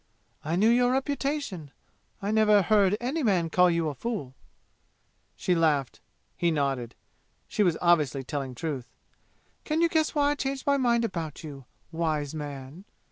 I 0.43 0.55
knew 0.55 0.69
your 0.71 0.93
reputation. 0.93 1.69
I 2.23 2.31
never 2.31 2.63
heard 2.63 2.97
any 2.99 3.21
man 3.21 3.51
call 3.51 3.69
you 3.69 3.87
a 3.87 3.93
fool." 3.93 4.33
She 5.35 5.53
laughed. 5.53 5.99
He 6.35 6.49
nodded. 6.49 6.95
She 7.47 7.61
was 7.61 7.77
obviously 7.83 8.23
telling 8.23 8.55
truth. 8.55 8.87
"Can 9.63 9.79
you 9.79 9.89
guess 9.89 10.15
why 10.15 10.31
I 10.31 10.33
changed 10.33 10.65
my 10.65 10.77
mind 10.77 11.05
about 11.05 11.43
you 11.43 11.65
wise 11.91 12.33
man?" 12.33 12.85